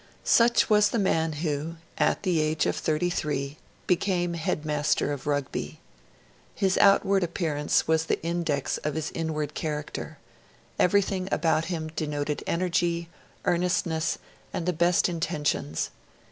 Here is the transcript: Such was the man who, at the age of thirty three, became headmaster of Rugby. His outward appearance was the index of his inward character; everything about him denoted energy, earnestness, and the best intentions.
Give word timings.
Such 0.25 0.67
was 0.67 0.89
the 0.89 0.97
man 0.97 1.31
who, 1.45 1.75
at 1.95 2.23
the 2.23 2.39
age 2.39 2.65
of 2.65 2.75
thirty 2.75 3.11
three, 3.11 3.59
became 3.85 4.33
headmaster 4.33 5.11
of 5.13 5.27
Rugby. 5.27 5.79
His 6.55 6.75
outward 6.79 7.23
appearance 7.23 7.87
was 7.87 8.05
the 8.05 8.19
index 8.23 8.77
of 8.77 8.95
his 8.95 9.11
inward 9.13 9.53
character; 9.53 10.17
everything 10.79 11.29
about 11.31 11.65
him 11.65 11.91
denoted 11.95 12.43
energy, 12.47 13.09
earnestness, 13.45 14.17
and 14.51 14.65
the 14.65 14.73
best 14.73 15.07
intentions. 15.07 15.91